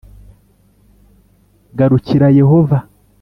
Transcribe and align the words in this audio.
Garukira 1.77 2.27
Yehova 2.39 2.77